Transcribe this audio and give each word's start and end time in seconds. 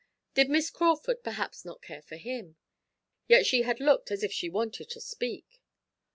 Did 0.33 0.49
Miss 0.49 0.71
Crawford 0.71 1.23
perhaps 1.23 1.63
not 1.63 1.83
care 1.83 2.01
for 2.01 2.15
him? 2.15 2.55
Yet 3.27 3.45
she 3.45 3.61
had 3.61 3.79
looked 3.79 4.09
as 4.09 4.23
if 4.23 4.33
she 4.33 4.49
wanted 4.49 4.89
to 4.89 4.99
speak. 4.99 5.61